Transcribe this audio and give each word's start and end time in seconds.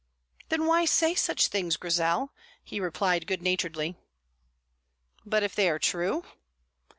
"Then 0.49 0.65
why 0.65 0.85
say 0.85 1.13
such 1.13 1.45
things, 1.45 1.77
Grizel?" 1.77 2.33
he 2.63 2.79
replied 2.79 3.27
good 3.27 3.43
naturedly. 3.43 3.97
"But 5.27 5.43
if 5.43 5.53
they 5.53 5.69
are 5.69 5.77
true?" 5.77 6.23